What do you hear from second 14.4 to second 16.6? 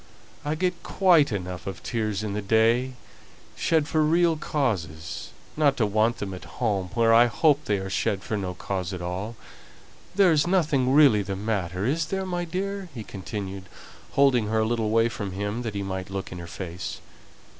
her a little away from him that he might look in her